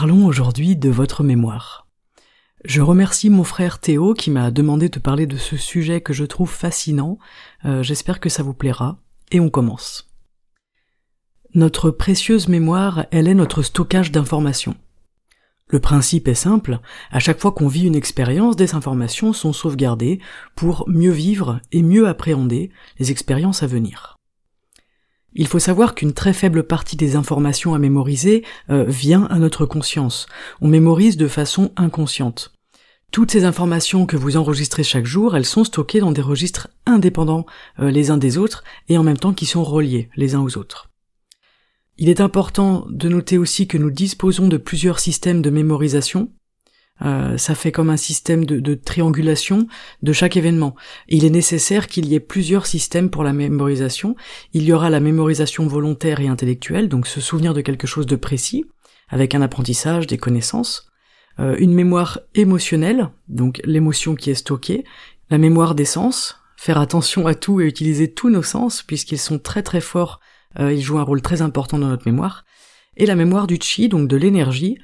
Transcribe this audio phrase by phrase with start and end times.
[0.00, 1.88] Parlons aujourd'hui de votre mémoire.
[2.64, 6.24] Je remercie mon frère Théo qui m'a demandé de parler de ce sujet que je
[6.24, 7.18] trouve fascinant.
[7.64, 9.00] Euh, j'espère que ça vous plaira.
[9.32, 10.08] Et on commence.
[11.52, 14.76] Notre précieuse mémoire, elle est notre stockage d'informations.
[15.66, 16.78] Le principe est simple,
[17.10, 20.20] à chaque fois qu'on vit une expérience, des informations sont sauvegardées
[20.54, 24.17] pour mieux vivre et mieux appréhender les expériences à venir.
[25.34, 29.66] Il faut savoir qu'une très faible partie des informations à mémoriser euh, vient à notre
[29.66, 30.26] conscience.
[30.60, 32.52] On mémorise de façon inconsciente.
[33.10, 37.46] Toutes ces informations que vous enregistrez chaque jour, elles sont stockées dans des registres indépendants
[37.78, 40.58] euh, les uns des autres et en même temps qui sont reliés les uns aux
[40.58, 40.90] autres.
[41.96, 46.30] Il est important de noter aussi que nous disposons de plusieurs systèmes de mémorisation.
[47.02, 49.66] Euh, ça fait comme un système de, triangulation
[50.02, 50.74] de chaque événement.
[51.08, 54.16] Il est nécessaire qu'il y ait plusieurs systèmes pour la mémorisation.
[54.52, 58.16] Il y aura la mémorisation volontaire et intellectuelle, donc se souvenir de quelque chose de
[58.16, 58.64] précis,
[59.08, 60.90] avec un apprentissage, des connaissances.
[61.40, 64.84] Euh, une mémoire émotionnelle, donc l'émotion qui est stockée.
[65.30, 69.38] La mémoire des sens, faire attention à tout et utiliser tous nos sens, puisqu'ils sont
[69.38, 70.20] très très forts
[70.58, 72.44] euh, il joue un rôle très important dans notre mémoire,
[72.96, 74.78] et la mémoire du chi, donc de l'énergie,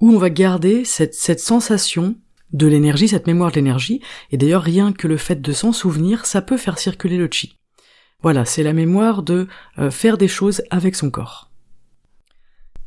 [0.00, 2.16] où on va garder cette, sensation
[2.52, 6.26] de l'énergie, cette mémoire de l'énergie, et d'ailleurs rien que le fait de s'en souvenir,
[6.26, 7.58] ça peut faire circuler le chi.
[8.22, 9.48] Voilà, c'est la mémoire de
[9.78, 11.50] euh, faire des choses avec son corps.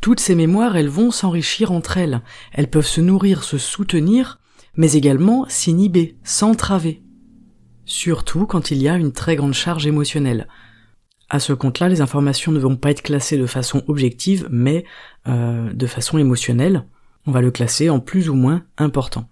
[0.02, 2.22] Toutes ces mémoires, elles vont s'enrichir entre elles,
[2.54, 4.40] elles peuvent se nourrir, se soutenir,
[4.76, 7.02] mais également s'inhiber, s'entraver.
[7.86, 10.48] Surtout quand il y a une très grande charge émotionnelle.
[11.30, 14.86] À ce compte-là, les informations ne vont pas être classées de façon objective, mais
[15.28, 16.86] euh, de façon émotionnelle.
[17.28, 19.30] On va le classer en plus ou moins important.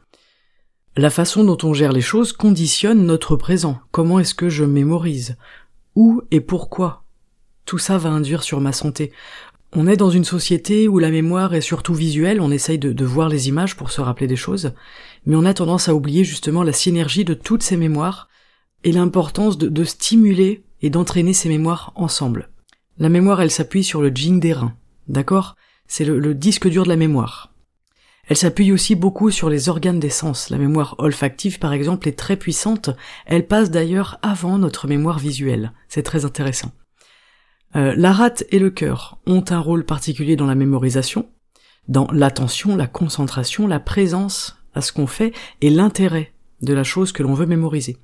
[0.98, 3.80] La façon dont on gère les choses conditionne notre présent.
[3.92, 5.38] Comment est-ce que je mémorise?
[5.96, 7.04] Où et pourquoi?
[7.66, 9.12] Tout ça va induire sur ma santé.
[9.74, 13.28] On est dans une société où la mémoire est surtout visuelle, on essaye de, voir
[13.28, 14.74] les images pour se rappeler des choses,
[15.26, 18.30] mais on a tendance à oublier justement la synergie de toutes ces mémoires
[18.84, 22.50] et l'importance de, de stimuler et d'entraîner ces mémoires ensemble.
[22.98, 24.76] La mémoire, elle s'appuie sur le jing des reins,
[25.08, 25.56] d'accord?
[25.88, 27.52] C'est le, disque dur de la mémoire.
[28.28, 30.50] Elle s'appuie aussi beaucoup sur les organes des sens.
[30.50, 32.90] La mémoire olfactive, par exemple, est très puissante.
[33.26, 35.74] Elle passe d'ailleurs avant notre mémoire visuelle.
[35.90, 36.72] C'est très intéressant.
[37.76, 41.30] Euh, la rate et le cœur ont un rôle particulier dans la mémorisation,
[41.88, 47.12] dans l'attention, la concentration, la présence à ce qu'on fait et l'intérêt de la chose
[47.12, 47.98] que l'on veut mémoriser.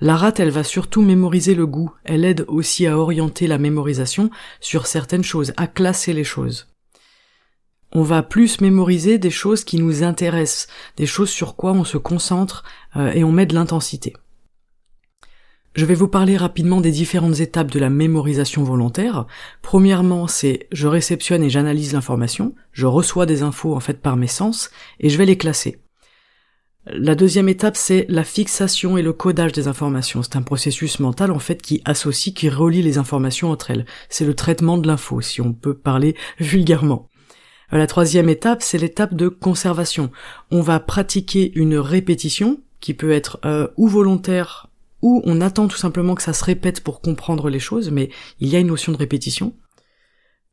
[0.00, 4.30] La rate, elle va surtout mémoriser le goût, elle aide aussi à orienter la mémorisation
[4.60, 6.73] sur certaines choses, à classer les choses.
[7.92, 11.98] On va plus mémoriser des choses qui nous intéressent, des choses sur quoi on se
[11.98, 12.64] concentre
[12.96, 14.14] euh, et on met de l'intensité.
[15.74, 19.26] Je vais vous parler rapidement des différentes étapes de la mémorisation volontaire.
[19.60, 24.28] Premièrement, c'est je réceptionne et j'analyse l'information, je reçois des infos en fait par mes
[24.28, 25.80] sens et je vais les classer.
[26.86, 30.22] La deuxième étape, c'est la fixation et le codage des informations.
[30.22, 33.86] C'est un processus mental, en fait, qui associe, qui relie les informations entre elles.
[34.10, 37.08] C'est le traitement de l'info, si on peut parler vulgairement.
[37.72, 40.10] La troisième étape, c'est l'étape de conservation.
[40.50, 44.68] On va pratiquer une répétition, qui peut être euh, ou volontaire,
[45.00, 48.10] ou on attend tout simplement que ça se répète pour comprendre les choses, mais
[48.40, 49.54] il y a une notion de répétition.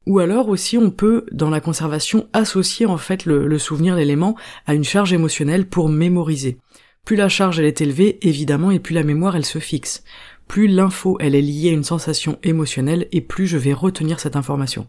[0.07, 4.35] Ou alors aussi on peut, dans la conservation, associer en fait le, souvenir, l'élément,
[4.65, 6.57] à une charge émotionnelle pour mémoriser.
[7.05, 10.03] Plus la charge elle est élevée, évidemment, et plus la mémoire elle se fixe.
[10.47, 14.35] Plus l'info elle est liée à une sensation émotionnelle, et plus je vais retenir cette
[14.35, 14.87] information.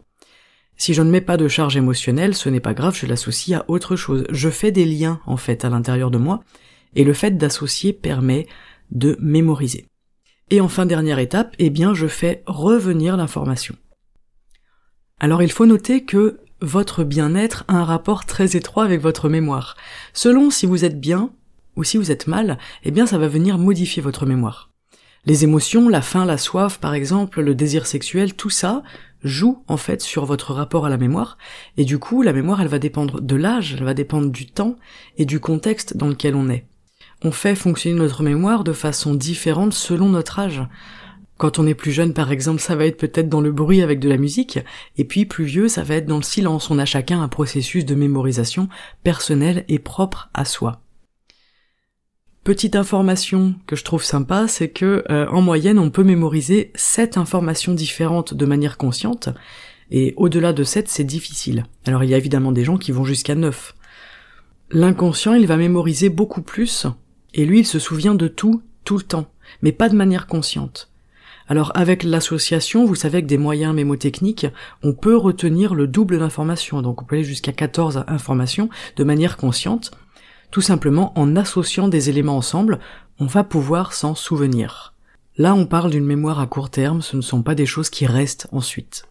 [0.82, 3.64] Si je ne mets pas de charge émotionnelle, ce n'est pas grave, je l'associe à
[3.68, 4.24] autre chose.
[4.30, 6.42] Je fais des liens, en fait, à l'intérieur de moi,
[6.96, 8.48] et le fait d'associer permet
[8.90, 9.86] de mémoriser.
[10.50, 13.76] Et enfin, dernière étape, eh bien, je fais revenir l'information.
[15.20, 19.76] Alors il faut noter que votre bien-être a un rapport très étroit avec votre mémoire.
[20.12, 21.30] Selon si vous êtes bien
[21.76, 24.72] ou si vous êtes mal, eh bien ça va venir modifier votre mémoire.
[25.26, 28.82] Les émotions, la faim, la soif par exemple, le désir sexuel, tout ça
[29.24, 31.38] joue en fait sur votre rapport à la mémoire,
[31.76, 34.76] et du coup la mémoire elle va dépendre de l'âge, elle va dépendre du temps
[35.18, 36.66] et du contexte dans lequel on est.
[37.24, 40.62] on fait fonctionner notre mémoire de façon différente selon notre âge.
[41.38, 43.98] Quand on est plus jeune, par exemple, ça va être peut-être dans le bruit avec
[43.98, 44.60] de la musique,
[44.96, 46.70] et puis plus vieux, ça va être dans le silence.
[46.70, 48.68] On a chacun un processus de mémorisation
[49.02, 50.82] personnel et propre à soi.
[52.44, 57.16] Petite information que je trouve sympa, c'est que euh, en moyenne, on peut mémoriser 7
[57.16, 59.28] informations différentes de manière consciente,
[59.92, 61.66] et au-delà de 7, c'est difficile.
[61.86, 63.76] Alors il y a évidemment des gens qui vont jusqu'à 9.
[64.72, 66.88] L'inconscient, il va mémoriser beaucoup plus,
[67.32, 69.28] et lui, il se souvient de tout, tout le temps,
[69.62, 70.90] mais pas de manière consciente.
[71.46, 74.48] Alors avec l'association, vous savez que des moyens mémotechniques,
[74.82, 79.36] on peut retenir le double d'informations, donc on peut aller jusqu'à 14 informations de manière
[79.36, 79.92] consciente,
[80.52, 82.78] tout simplement en associant des éléments ensemble,
[83.18, 84.94] on va pouvoir s'en souvenir.
[85.36, 88.06] Là, on parle d'une mémoire à court terme, ce ne sont pas des choses qui
[88.06, 89.06] restent ensuite.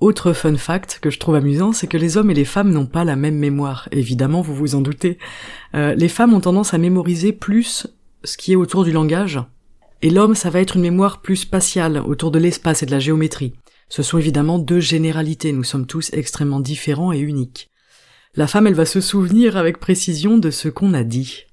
[0.00, 2.86] Autre fun fact que je trouve amusant, c'est que les hommes et les femmes n'ont
[2.86, 3.88] pas la même mémoire.
[3.92, 5.18] Évidemment, vous vous en doutez.
[5.74, 7.86] Euh, les femmes ont tendance à mémoriser plus
[8.24, 9.40] ce qui est autour du langage,
[10.00, 13.00] et l'homme, ça va être une mémoire plus spatiale, autour de l'espace et de la
[13.00, 13.52] géométrie.
[13.88, 17.70] Ce sont évidemment deux généralités, nous sommes tous extrêmement différents et uniques.
[18.34, 21.44] La femme, elle va se souvenir avec précision de ce qu'on a dit.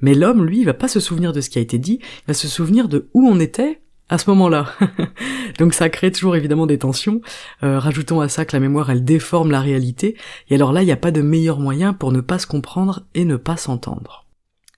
[0.00, 2.28] Mais l'homme, lui, il va pas se souvenir de ce qui a été dit, il
[2.28, 4.72] va se souvenir de où on était à ce moment-là.
[5.58, 7.20] Donc ça crée toujours évidemment des tensions.
[7.62, 10.16] Euh, rajoutons à ça que la mémoire, elle déforme la réalité.
[10.48, 13.06] Et alors là, il n'y a pas de meilleur moyen pour ne pas se comprendre
[13.14, 14.26] et ne pas s'entendre.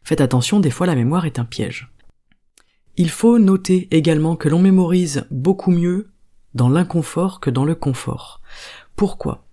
[0.02, 1.92] Faites attention, des fois la mémoire est un piège.
[2.96, 6.10] Il faut noter également que l'on mémorise beaucoup mieux
[6.54, 8.40] dans l'inconfort que dans le confort.
[8.96, 9.44] Pourquoi?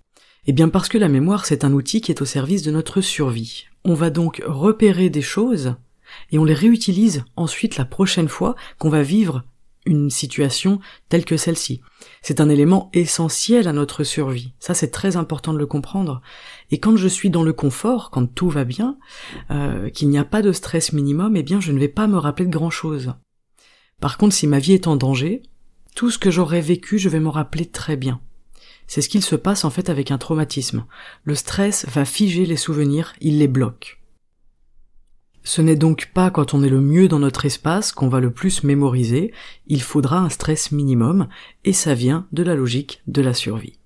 [0.47, 3.01] Eh bien parce que la mémoire c'est un outil qui est au service de notre
[3.01, 3.65] survie.
[3.83, 5.75] On va donc repérer des choses
[6.31, 9.43] et on les réutilise ensuite la prochaine fois qu'on va vivre
[9.87, 10.79] une situation
[11.09, 11.81] telle que celle-ci.
[12.21, 14.53] C'est un élément essentiel à notre survie.
[14.59, 16.21] Ça, c'est très important de le comprendre.
[16.71, 18.97] Et quand je suis dans le confort, quand tout va bien,
[19.49, 22.17] euh, qu'il n'y a pas de stress minimum, eh bien, je ne vais pas me
[22.17, 23.13] rappeler de grand-chose.
[24.01, 25.41] Par contre, si ma vie est en danger,
[25.95, 28.19] tout ce que j'aurais vécu, je vais me rappeler très bien.
[28.87, 30.85] C'est ce qu'il se passe en fait avec un traumatisme.
[31.23, 33.99] Le stress va figer les souvenirs, il les bloque.
[35.43, 38.31] Ce n'est donc pas quand on est le mieux dans notre espace qu'on va le
[38.31, 39.33] plus mémoriser,
[39.67, 41.27] il faudra un stress minimum,
[41.63, 43.79] et ça vient de la logique de la survie.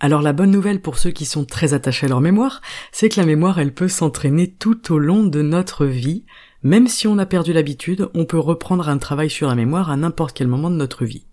[0.00, 2.60] Alors la bonne nouvelle pour ceux qui sont très attachés à leur mémoire,
[2.92, 6.24] c'est que la mémoire elle peut s'entraîner tout au long de notre vie,
[6.62, 9.96] même si on a perdu l'habitude, on peut reprendre un travail sur la mémoire à
[9.96, 11.27] n'importe quel moment de notre vie.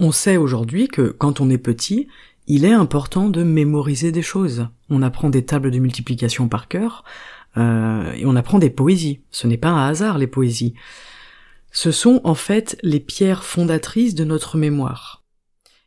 [0.00, 2.08] On sait aujourd'hui que quand on est petit,
[2.46, 4.68] il est important de mémoriser des choses.
[4.90, 7.04] On apprend des tables de multiplication par cœur,
[7.56, 9.20] euh, et on apprend des poésies.
[9.30, 10.74] Ce n'est pas un hasard les poésies.
[11.72, 15.22] Ce sont en fait les pierres fondatrices de notre mémoire.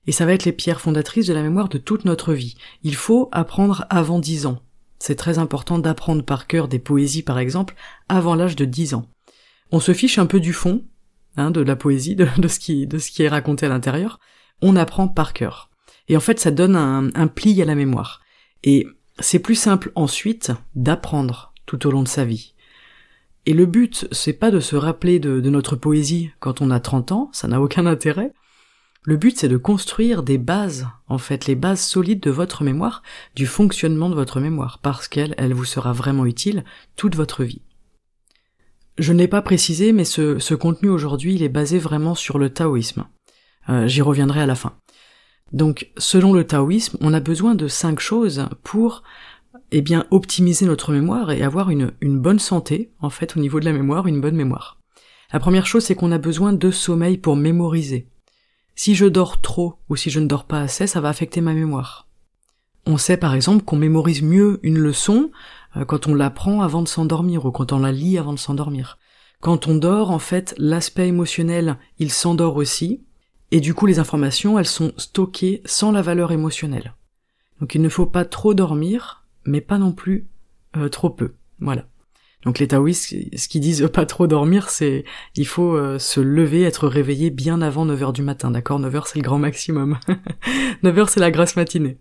[0.05, 2.55] Et ça va être les pierres fondatrices de la mémoire de toute notre vie.
[2.83, 4.61] Il faut apprendre avant dix ans.
[4.99, 7.75] C'est très important d'apprendre par cœur des poésies par exemple
[8.09, 9.05] avant l'âge de dix ans.
[9.71, 10.83] On se fiche un peu du fond,
[11.37, 14.19] Hein, de la poésie, de, ce qui, est raconté à l'intérieur,
[14.63, 15.69] on apprend par cœur.
[16.07, 18.21] Et en fait, ça donne un, un pli à la mémoire.
[18.63, 18.87] Et
[19.19, 22.55] c'est plus simple ensuite d'apprendre tout au long de sa vie.
[23.45, 26.79] Et le but, c'est pas de se rappeler de, de, notre poésie quand on a
[26.79, 28.33] 30 ans, ça n'a aucun intérêt.
[29.03, 33.03] Le but, c'est de construire des bases, en fait, les bases solides de votre mémoire,
[33.35, 37.61] du fonctionnement de votre mémoire, parce qu'elle, elle vous sera vraiment utile toute votre vie.
[38.97, 42.49] Je ne l'ai pas précisé, mais ce, contenu aujourd'hui, il est basé vraiment sur le
[42.49, 43.05] taoïsme.
[43.69, 44.73] Euh, j'y reviendrai à la fin.
[45.51, 49.03] Donc, selon le taoïsme, on a besoin de cinq choses pour,
[49.71, 53.59] eh bien, optimiser notre mémoire et avoir une, une bonne santé, en fait, au niveau
[53.59, 54.79] de la mémoire, une bonne mémoire.
[55.31, 58.09] La première chose, c'est qu'on a besoin de sommeil pour mémoriser.
[58.75, 61.53] Si je dors trop ou si je ne dors pas assez, ça va affecter ma
[61.53, 62.06] mémoire.
[62.89, 65.29] On sait par exemple qu'on mémorise mieux une leçon
[65.75, 68.97] euh, quand on l'apprend avant de s'endormir ou quand on la lit avant de s'endormir.
[69.41, 73.03] Quand on dort, en fait, l'aspect émotionnel, il s'endort aussi,
[73.51, 76.95] et du coup les informations, elles sont stockées sans la valeur émotionnelle.
[77.59, 80.25] Donc il ne faut pas trop dormir, mais pas non plus
[80.77, 81.33] euh, trop peu.
[81.59, 81.85] Voilà.
[82.43, 85.03] Donc les taoïstes, ce qu'ils disent pas trop dormir, c'est
[85.35, 88.79] il faut euh, se lever, être réveillé bien avant 9h du matin, d'accord?
[88.79, 89.99] 9h c'est le grand maximum.
[90.85, 91.97] 9h c'est la grasse matinée.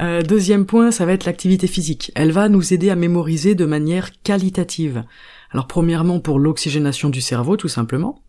[0.00, 2.12] Euh, deuxième point, ça va être l'activité physique.
[2.14, 5.04] Elle va nous aider à mémoriser de manière qualitative.
[5.50, 8.22] Alors premièrement pour l'oxygénation du cerveau tout simplement,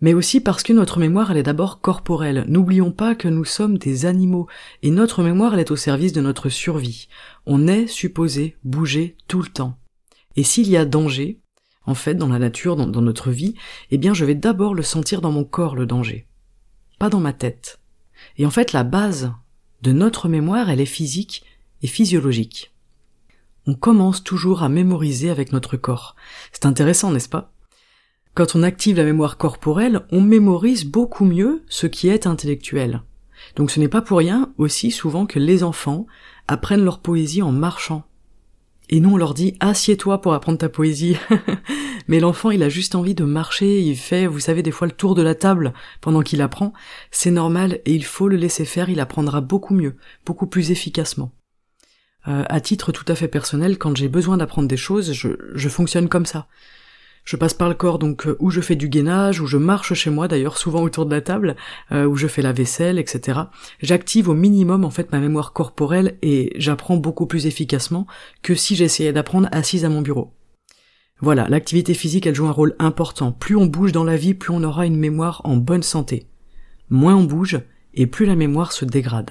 [0.00, 2.44] mais aussi parce que notre mémoire elle est d'abord corporelle.
[2.46, 4.46] N'oublions pas que nous sommes des animaux
[4.82, 7.08] et notre mémoire elle est au service de notre survie.
[7.46, 9.78] On est supposé bouger tout le temps.
[10.36, 11.40] Et s'il y a danger,
[11.86, 13.54] en fait dans la nature, dans notre vie,
[13.90, 16.28] eh bien je vais d'abord le sentir dans mon corps le danger,
[16.98, 17.80] pas dans ma tête.
[18.36, 19.32] Et en fait la base
[19.84, 21.44] de notre mémoire, elle est physique
[21.82, 22.72] et physiologique.
[23.66, 26.16] On commence toujours à mémoriser avec notre corps.
[26.52, 27.52] C'est intéressant, n'est-ce pas?
[28.32, 33.02] Quand on active la mémoire corporelle, on mémorise beaucoup mieux ce qui est intellectuel.
[33.56, 36.06] Donc ce n'est pas pour rien aussi souvent que les enfants
[36.48, 38.04] apprennent leur poésie en marchant.
[38.90, 41.16] Et nous on leur dit assieds-toi pour apprendre ta poésie.
[42.08, 44.92] Mais l'enfant il a juste envie de marcher, il fait, vous savez, des fois le
[44.92, 46.72] tour de la table pendant qu'il apprend.
[47.10, 51.32] C'est normal et il faut le laisser faire, il apprendra beaucoup mieux, beaucoup plus efficacement.
[52.26, 55.68] Euh, à titre tout à fait personnel, quand j'ai besoin d'apprendre des choses, je, je
[55.68, 56.46] fonctionne comme ça.
[57.24, 59.94] Je passe par le corps, donc euh, où je fais du gainage, où je marche
[59.94, 61.56] chez moi d'ailleurs, souvent autour de la table,
[61.90, 63.40] euh, où je fais la vaisselle, etc.
[63.80, 68.06] J'active au minimum en fait ma mémoire corporelle et j'apprends beaucoup plus efficacement
[68.42, 70.34] que si j'essayais d'apprendre assise à mon bureau.
[71.20, 73.32] Voilà, l'activité physique elle joue un rôle important.
[73.32, 76.26] Plus on bouge dans la vie, plus on aura une mémoire en bonne santé.
[76.90, 77.60] Moins on bouge,
[77.94, 79.30] et plus la mémoire se dégrade.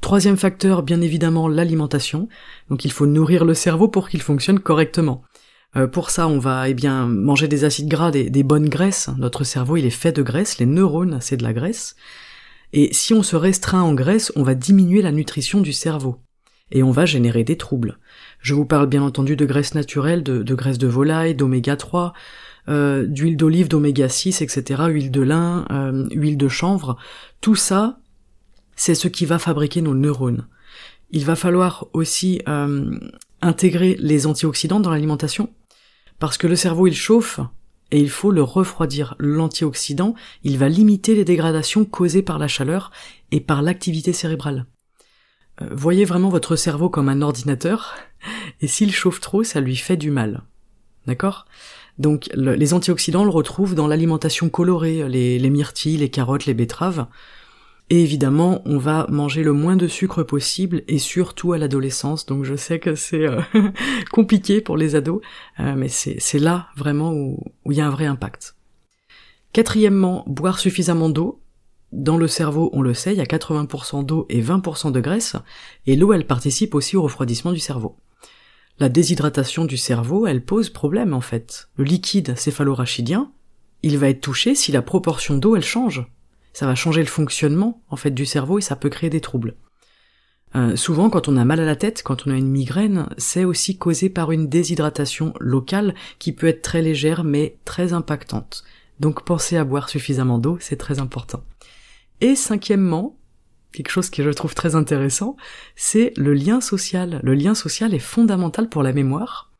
[0.00, 2.28] Troisième facteur, bien évidemment, l'alimentation.
[2.70, 5.22] Donc il faut nourrir le cerveau pour qu'il fonctionne correctement.
[5.76, 9.10] Euh, pour ça, on va eh bien manger des acides gras, des, des, bonnes graisses.
[9.18, 11.96] Notre cerveau, il est fait de graisse, les neurones, c'est de la graisse.
[12.72, 16.18] Et si on se restreint en graisse, on va diminuer la nutrition du cerveau.
[16.70, 17.98] Et on va générer des troubles.
[18.40, 22.14] Je vous parle bien entendu de graisse naturelle, de, graisse de volaille, d'oméga 3,
[22.68, 26.96] euh, d'huile d'olive, d'oméga 6, etc., huile de lin, euh, huile de chanvre.
[27.40, 27.98] Tout ça,
[28.76, 30.46] c'est ce qui va fabriquer nos neurones.
[31.10, 32.42] Il va falloir aussi
[33.40, 35.50] intégrer les antioxydants dans l'alimentation,
[36.18, 37.40] parce que le cerveau il chauffe
[37.90, 39.14] et il faut le refroidir.
[39.18, 42.90] L'antioxydant, il va limiter les dégradations causées par la chaleur
[43.30, 44.66] et par l'activité cérébrale.
[45.62, 47.94] Euh, voyez vraiment votre cerveau comme un ordinateur,
[48.60, 50.42] et s'il chauffe trop, ça lui fait du mal.
[51.06, 51.46] D'accord?
[51.98, 57.06] Donc les antioxydants, le retrouve dans l'alimentation colorée, les myrtilles, les carottes, les betteraves.
[57.90, 62.24] Et évidemment, on va manger le moins de sucre possible et surtout à l'adolescence.
[62.24, 63.40] Donc je sais que c'est euh,
[64.10, 65.20] compliqué pour les ados,
[65.60, 67.38] euh, mais c'est là vraiment où
[67.70, 68.56] il y a un vrai impact.
[69.52, 71.40] Quatrièmement, boire suffisamment d'eau.
[71.92, 75.36] Dans le cerveau, on le sait, il y a 80% d'eau et 20% de graisse,
[75.86, 77.96] et l'eau, elle participe aussi au refroidissement du cerveau.
[78.80, 81.68] La déshydratation du cerveau, elle pose problème en fait.
[81.76, 83.30] Le liquide céphalorachidien,
[83.82, 86.04] il va être touché si la proportion d'eau, elle change
[86.54, 89.56] ça va changer le fonctionnement en fait du cerveau et ça peut créer des troubles.
[90.56, 93.44] Euh, souvent, quand on a mal à la tête, quand on a une migraine, c'est
[93.44, 98.62] aussi causé par une déshydratation locale qui peut être très légère mais très impactante.
[99.00, 101.42] Donc pensez à boire suffisamment d'eau, c'est très important.
[102.20, 103.18] Et cinquièmement,
[103.72, 105.36] quelque chose que je trouve très intéressant,
[105.74, 107.20] c'est le lien social.
[107.24, 109.50] Le lien social est fondamental pour la mémoire,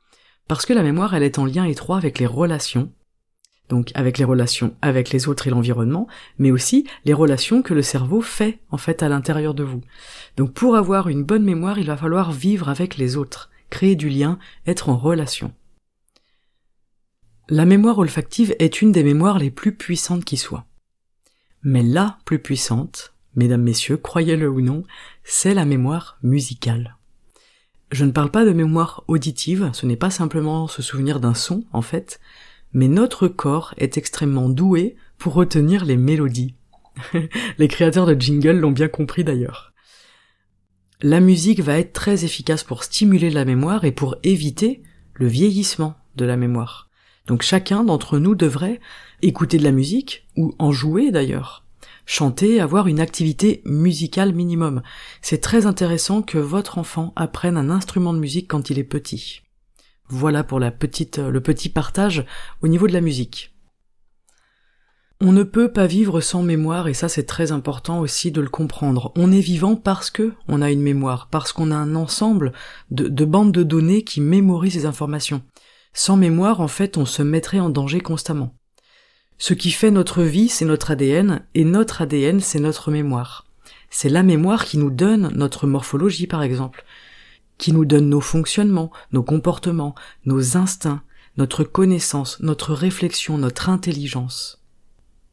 [0.47, 2.93] parce que la mémoire, elle est en lien étroit avec les relations,
[3.68, 6.06] donc avec les relations avec les autres et l'environnement,
[6.38, 9.80] mais aussi les relations que le cerveau fait en fait à l'intérieur de vous.
[10.37, 14.09] Donc pour avoir une bonne mémoire, il va falloir vivre avec les autres, créer du
[14.09, 15.52] lien, être en relation.
[17.49, 20.64] La mémoire olfactive est une des mémoires les plus puissantes qui soit.
[21.62, 24.83] Mais la plus puissante, mesdames, messieurs, croyez-le ou non,
[25.25, 26.97] c'est la mémoire musicale.
[27.90, 31.64] Je ne parle pas de mémoire auditive, ce n'est pas simplement se souvenir d'un son,
[31.73, 32.18] en fait,
[32.75, 36.57] mais notre corps est extrêmement doué pour retenir les mélodies.
[37.59, 39.73] les créateurs de jingle l'ont bien compris d'ailleurs.
[41.00, 44.83] La musique va être très efficace pour stimuler la mémoire et pour éviter
[45.14, 46.90] le vieillissement de la mémoire.
[47.26, 48.81] Donc chacun d'entre nous devrait
[49.23, 51.64] écouter de la musique, ou en jouer d'ailleurs.
[52.07, 54.83] Chanter, avoir une activité musicale minimum.
[55.23, 59.43] C'est très intéressant que votre enfant apprenne un instrument de musique quand il est petit.
[60.09, 62.25] Voilà pour la petite, le petit partage
[62.63, 63.55] au niveau de la musique.
[65.21, 68.49] On ne peut pas vivre sans mémoire et ça c'est très important aussi de le
[68.49, 69.13] comprendre.
[69.17, 72.53] On est vivant parce que on a une mémoire, parce qu'on a un ensemble
[72.91, 75.43] de, de bandes de données qui mémorisent ces informations.
[75.95, 78.55] Sans mémoire, en fait, on se mettrait en danger constamment.
[79.39, 83.47] Ce qui fait notre vie, c'est notre ADN, et notre ADN, c'est notre mémoire.
[83.91, 86.85] C'est la mémoire qui nous donne notre morphologie, par exemple
[87.59, 89.95] qui nous donne nos fonctionnements, nos comportements,
[90.25, 91.03] nos instincts,
[91.37, 94.63] notre connaissance, notre réflexion, notre intelligence.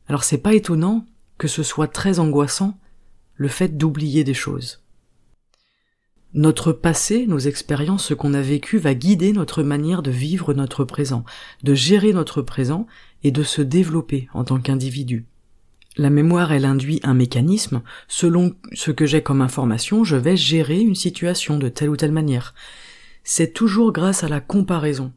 [0.07, 1.05] Alors c'est pas étonnant
[1.37, 2.77] que ce soit très angoissant
[3.35, 4.81] le fait d'oublier des choses.
[6.33, 10.85] Notre passé, nos expériences, ce qu'on a vécu va guider notre manière de vivre notre
[10.85, 11.25] présent,
[11.63, 12.87] de gérer notre présent
[13.23, 15.25] et de se développer en tant qu'individu.
[15.97, 17.81] La mémoire, elle induit un mécanisme.
[18.07, 22.13] Selon ce que j'ai comme information, je vais gérer une situation de telle ou telle
[22.13, 22.53] manière.
[23.23, 25.11] C'est toujours grâce à la comparaison.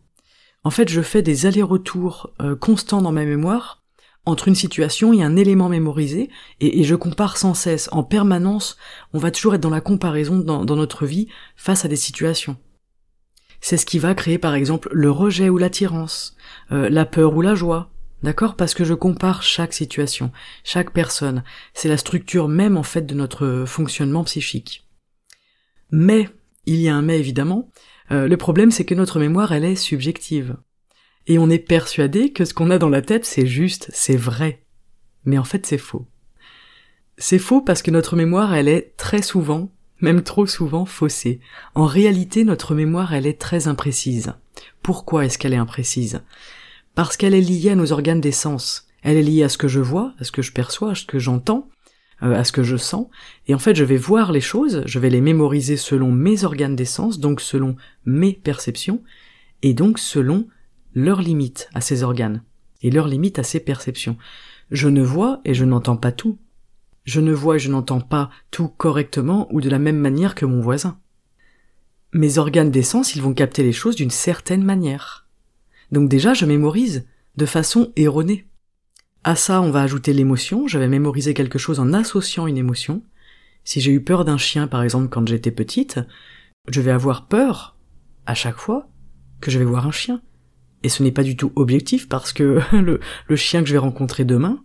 [0.64, 3.84] En fait, je fais des allers-retours euh, constants dans ma mémoire
[4.26, 8.78] entre une situation et un élément mémorisé, et, je compare sans cesse, en permanence,
[9.12, 12.56] on va toujours être dans la comparaison dans, notre vie face à des situations.
[13.60, 16.36] C'est ce qui va créer par exemple le rejet ou l'attirance,
[16.72, 17.90] euh, la peur ou la joie,
[18.24, 18.56] d'accord?
[18.56, 20.32] Parce que je compare chaque situation,
[20.64, 24.88] chaque personne, c'est la structure même en fait de notre fonctionnement psychique.
[25.90, 26.28] Mais,
[26.66, 27.70] il y a un mais évidemment,
[28.10, 30.56] euh, le problème c'est que notre mémoire elle est subjective
[31.26, 34.64] et on est persuadé que ce qu'on a dans la tête c'est juste, c'est vrai.
[35.24, 36.06] Mais en fait c'est faux.
[37.18, 41.40] C'est faux parce que notre mémoire elle est très souvent, même trop souvent, faussée.
[41.74, 44.32] En réalité notre mémoire elle est très imprécise.
[44.82, 46.22] Pourquoi est-ce qu'elle est imprécise?
[46.94, 48.86] Parce qu'elle est liée à nos organes des sens.
[49.02, 51.04] Elle est liée à ce que je vois, à ce que je perçois, à ce
[51.04, 51.68] que j'entends,
[52.22, 53.08] euh, à ce que je sens,
[53.48, 56.76] et en fait je vais voir les choses, je vais les mémoriser selon mes organes
[56.76, 59.02] des sens, donc selon mes perceptions,
[59.62, 60.46] et donc selon
[60.94, 62.42] leurs limites à ces organes,
[62.82, 64.16] et leurs limites à ces perceptions.
[64.70, 66.38] Je ne vois et je n'entends pas tout.
[67.04, 70.46] Je ne vois et je n'entends pas tout correctement ou de la même manière que
[70.46, 70.98] mon voisin.
[72.12, 75.23] Mes organes d'essence, ils vont capter les choses d'une certaine manière.
[75.94, 78.48] Donc déjà, je mémorise de façon erronée.
[79.22, 83.04] À ça, on va ajouter l'émotion, je vais mémoriser quelque chose en associant une émotion.
[83.62, 86.00] Si j'ai eu peur d'un chien, par exemple, quand j'étais petite,
[86.68, 87.76] je vais avoir peur,
[88.26, 88.88] à chaque fois,
[89.40, 90.20] que je vais voir un chien.
[90.82, 92.98] Et ce n'est pas du tout objectif parce que le,
[93.28, 94.64] le chien que je vais rencontrer demain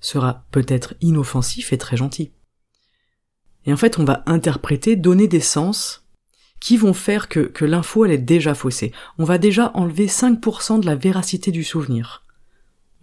[0.00, 2.32] sera peut-être inoffensif et très gentil.
[3.66, 6.01] Et en fait, on va interpréter, donner des sens
[6.62, 8.92] qui vont faire que, que l'info elle est déjà faussée.
[9.18, 12.22] On va déjà enlever 5% de la véracité du souvenir.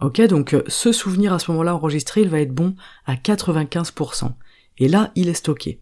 [0.00, 2.74] Ok, donc euh, ce souvenir à ce moment-là enregistré, il va être bon
[3.04, 4.32] à 95%.
[4.78, 5.78] Et là, il est stocké.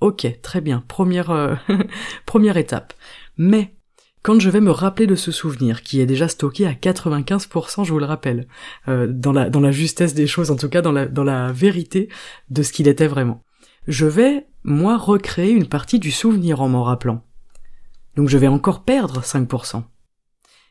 [0.00, 1.56] Ok, très bien, première, euh,
[2.26, 2.94] première étape.
[3.36, 3.74] Mais
[4.22, 7.92] quand je vais me rappeler de ce souvenir, qui est déjà stocké à 95%, je
[7.92, 8.46] vous le rappelle,
[8.86, 11.50] euh, dans, la, dans la justesse des choses, en tout cas dans la, dans la
[11.50, 12.08] vérité
[12.50, 13.42] de ce qu'il était vraiment,
[13.88, 17.22] je vais, moi, recréer une partie du souvenir en m'en rappelant.
[18.16, 19.84] Donc je vais encore perdre 5%.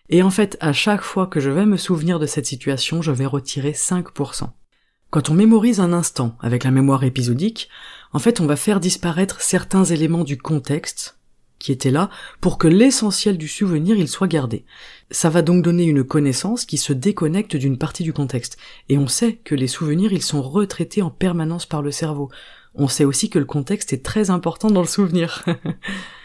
[0.10, 3.12] Et en fait, à chaque fois que je vais me souvenir de cette situation, je
[3.12, 4.50] vais retirer 5%.
[5.12, 7.70] Quand on mémorise un instant avec la mémoire épisodique,
[8.12, 11.18] en fait, on va faire disparaître certains éléments du contexte
[11.58, 12.10] qui était là
[12.42, 14.66] pour que l'essentiel du souvenir il soit gardé.
[15.10, 18.58] Ça va donc donner une connaissance qui se déconnecte d'une partie du contexte.
[18.90, 22.30] Et on sait que les souvenirs ils sont retraités en permanence par le cerveau.
[22.76, 25.46] On sait aussi que le contexte est très important dans le souvenir.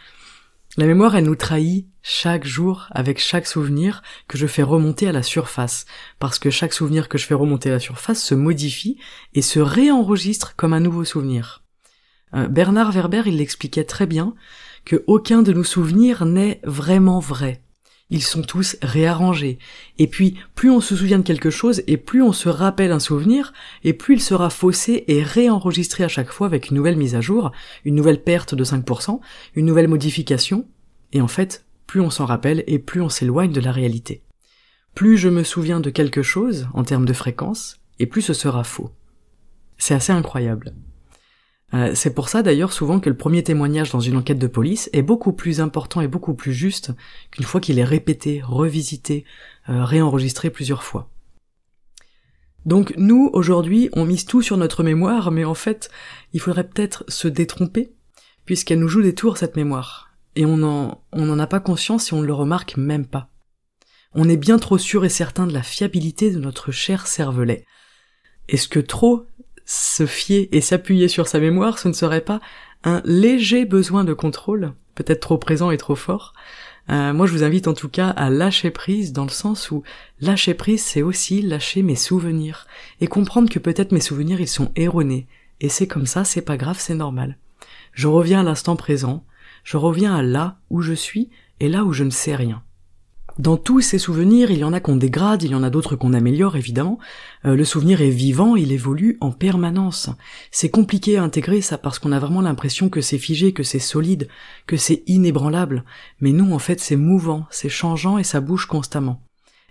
[0.77, 5.13] la mémoire elle nous trahit chaque jour avec chaque souvenir que je fais remonter à
[5.13, 5.87] la surface,
[6.19, 8.99] parce que chaque souvenir que je fais remonter à la surface se modifie
[9.35, 11.63] et se réenregistre comme un nouveau souvenir.
[12.35, 14.35] Euh, Bernard Werber il l'expliquait très bien,
[14.85, 17.63] que aucun de nos souvenirs n'est vraiment vrai.
[18.11, 19.59] Ils sont tous réarrangés.
[19.99, 22.99] Et puis, plus on se souvient de quelque chose, et plus on se rappelle un
[22.99, 23.53] souvenir,
[23.85, 27.20] et plus il sera faussé et réenregistré à chaque fois avec une nouvelle mise à
[27.20, 27.53] jour,
[27.85, 29.20] une nouvelle perte de 5%,
[29.55, 30.66] une nouvelle modification.
[31.12, 34.23] Et en fait, plus on s'en rappelle, et plus on s'éloigne de la réalité.
[34.94, 38.64] Plus je me souviens de quelque chose, en termes de fréquence, et plus ce sera
[38.64, 38.90] faux.
[39.79, 40.75] C'est assez incroyable.
[41.73, 44.91] Euh, c'est pour ça d'ailleurs souvent que le premier témoignage dans une enquête de police
[44.93, 46.93] est beaucoup plus important et beaucoup plus juste
[47.31, 49.25] qu'une fois qu'il est répété, revisité,
[49.69, 51.09] euh, réenregistré plusieurs fois.
[52.67, 55.91] Donc nous, aujourd'hui, on mise tout sur notre mémoire, mais en fait,
[56.33, 57.93] il faudrait peut-être se détromper,
[58.45, 60.11] puisqu'elle nous joue des tours, cette mémoire.
[60.37, 63.31] Et on n'en on a pas conscience et on ne le remarque même pas.
[64.13, 67.65] On est bien trop sûr et certain de la fiabilité de notre cher cervelet.
[68.49, 69.27] Est-ce que trop
[69.71, 72.41] se fier et s'appuyer sur sa mémoire, ce ne serait pas
[72.83, 76.33] un léger besoin de contrôle, peut-être trop présent et trop fort.
[76.91, 79.85] Euh, moi, je vous invite en tout cas à lâcher prise dans le sens où
[80.21, 82.67] lâcher prise, c'est aussi lâcher mes souvenirs
[83.01, 85.29] et comprendre que peut-être mes souvenirs, ils sont erronés.
[85.61, 87.39] Et c'est comme ça, c'est pas grave, c'est normal.
[87.93, 89.25] Je reviens à l'instant présent,
[89.63, 91.31] je reviens à là où je suis
[91.61, 92.65] et là où je ne sais rien.
[93.40, 95.96] Dans tous ces souvenirs, il y en a qu'on dégrade, il y en a d'autres
[95.96, 96.98] qu'on améliore évidemment.
[97.46, 100.11] Euh, le souvenir est vivant, il évolue en permanence.
[100.50, 103.79] C'est compliqué à intégrer ça parce qu'on a vraiment l'impression que c'est figé, que c'est
[103.79, 104.29] solide,
[104.66, 105.85] que c'est inébranlable.
[106.20, 109.22] Mais nous en fait c'est mouvant, c'est changeant et ça bouge constamment.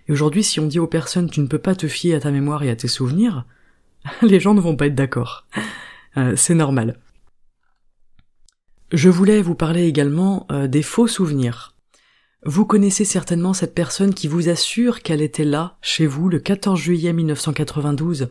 [0.08, 2.32] Et aujourd'hui si on dit aux personnes tu ne peux pas te fier à ta
[2.32, 3.44] mémoire et à tes souvenirs,
[4.22, 5.46] les gens ne vont pas être d'accord.
[6.16, 6.98] Euh, c'est normal.
[8.90, 11.76] Je voulais vous parler également euh, des faux souvenirs.
[12.46, 16.80] Vous connaissez certainement cette personne qui vous assure qu'elle était là, chez vous, le 14
[16.80, 18.30] juillet 1992,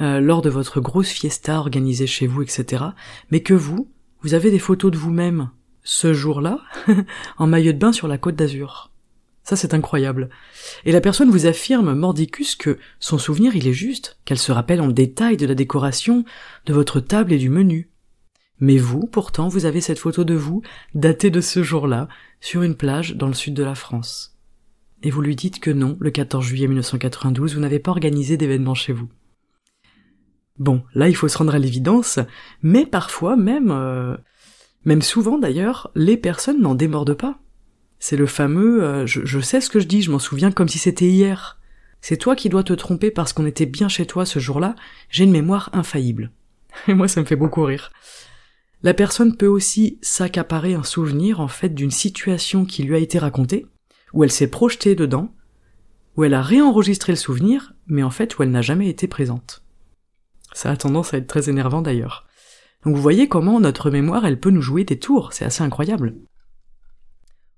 [0.00, 2.82] euh, lors de votre grosse fiesta organisée chez vous, etc.
[3.30, 3.88] Mais que vous,
[4.22, 5.50] vous avez des photos de vous-même,
[5.84, 6.58] ce jour-là,
[7.38, 8.90] en maillot de bain sur la côte d'Azur.
[9.44, 10.30] Ça, c'est incroyable.
[10.84, 14.80] Et la personne vous affirme, mordicus, que son souvenir, il est juste, qu'elle se rappelle
[14.80, 16.24] en détail de la décoration,
[16.66, 17.88] de votre table et du menu.
[18.64, 20.62] Mais vous, pourtant, vous avez cette photo de vous,
[20.94, 22.08] datée de ce jour-là,
[22.40, 24.38] sur une plage dans le sud de la France.
[25.02, 28.72] Et vous lui dites que non, le 14 juillet 1992, vous n'avez pas organisé d'événement
[28.72, 29.10] chez vous.
[30.58, 32.20] Bon, là, il faut se rendre à l'évidence,
[32.62, 34.16] mais parfois, même, euh,
[34.86, 37.40] même souvent d'ailleurs, les personnes n'en démordent pas.
[37.98, 40.78] C'est le fameux euh, je, sais ce que je dis, je m'en souviens comme si
[40.78, 41.60] c'était hier.
[42.00, 44.74] C'est toi qui dois te tromper parce qu'on était bien chez toi ce jour-là,
[45.10, 46.30] j'ai une mémoire infaillible.
[46.88, 47.92] Et moi ça me fait beaucoup rire.
[48.84, 53.18] La personne peut aussi s'accaparer un souvenir en fait d'une situation qui lui a été
[53.18, 53.66] racontée,
[54.12, 55.34] où elle s'est projetée dedans,
[56.18, 59.64] où elle a réenregistré le souvenir, mais en fait où elle n'a jamais été présente.
[60.52, 62.26] Ça a tendance à être très énervant d'ailleurs.
[62.84, 66.16] Donc vous voyez comment notre mémoire elle peut nous jouer des tours, c'est assez incroyable.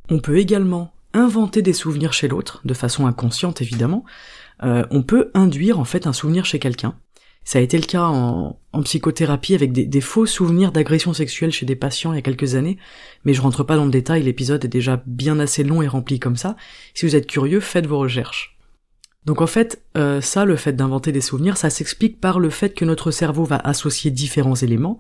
[0.09, 4.05] On peut également inventer des souvenirs chez l'autre, de façon inconsciente évidemment.
[4.63, 6.97] Euh, on peut induire en fait un souvenir chez quelqu'un.
[7.47, 11.77] Ça a été le cas en, psychothérapie avec des, faux souvenirs d'agression sexuelle chez des
[11.77, 12.77] patients il y a quelques années,
[13.25, 16.19] mais je rentre pas dans le détail, l'épisode est déjà bien assez long et rempli
[16.19, 16.57] comme ça.
[16.93, 18.59] Si vous êtes curieux, faites vos recherches.
[19.27, 22.75] Donc en fait, euh, ça, le fait d'inventer des souvenirs, ça s'explique par le fait
[22.75, 24.99] que notre cerveau va associer différents éléments,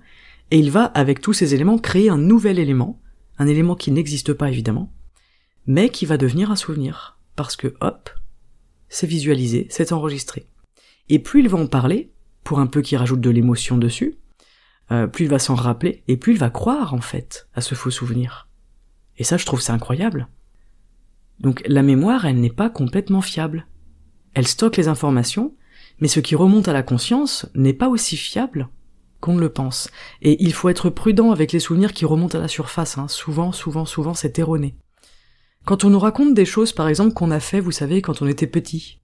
[0.53, 3.01] et il va, avec tous ces éléments, créer un nouvel élément,
[3.39, 4.93] un élément qui n'existe pas évidemment,
[5.67, 7.19] mais qui va devenir un souvenir.
[7.35, 8.09] Parce que hop,
[8.89, 10.47] c'est visualisé, c'est enregistré.
[11.09, 12.13] Et plus il va en parler,
[12.47, 14.15] pour un peu qu'il rajoute de l'émotion dessus,
[14.93, 17.75] euh, plus il va s'en rappeler, et plus il va croire en fait à ce
[17.75, 18.49] faux souvenir.
[19.19, 20.29] Et ça, je trouve ça incroyable.
[21.41, 23.67] Donc la mémoire, elle n'est pas complètement fiable.
[24.35, 25.55] Elle stocke les informations,
[25.99, 28.69] mais ce qui remonte à la conscience n'est pas aussi fiable
[29.21, 29.91] qu'on le pense.
[30.23, 32.97] Et il faut être prudent avec les souvenirs qui remontent à la surface.
[32.97, 33.09] Hein.
[33.09, 34.77] Souvent, souvent, souvent, c'est erroné.
[35.65, 38.29] Quand on nous raconte des choses, par exemple, qu'on a fait, vous savez, quand on
[38.29, 39.01] était petit,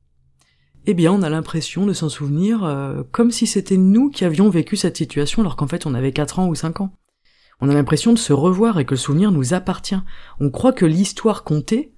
[0.87, 4.51] eh bien, on a l'impression de s'en souvenir euh, comme si c'était nous qui avions
[4.51, 6.93] vécu cette situation alors qu'en fait on avait 4 ans ou 5 ans.
[7.61, 10.01] On a l'impression de se revoir et que le souvenir nous appartient.
[10.41, 11.93] On croit que l'histoire contée,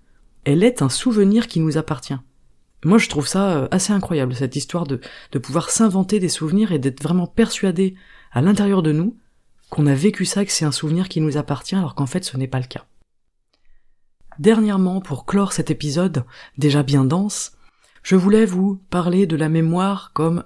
[0.44, 2.18] elle est un souvenir qui nous appartient.
[2.84, 5.00] Moi, je trouve ça euh, assez incroyable, cette histoire de,
[5.32, 7.94] de pouvoir s'inventer des souvenirs et d'être vraiment persuadé
[8.30, 9.16] à l'intérieur de nous
[9.70, 12.36] qu'on a vécu ça, que c'est un souvenir qui nous appartient alors qu'en fait ce
[12.36, 12.84] n'est pas le cas.
[14.38, 16.24] Dernièrement, pour clore cet épisode,
[16.58, 17.53] déjà bien dense,
[18.04, 20.44] je voulais vous parler de la mémoire comme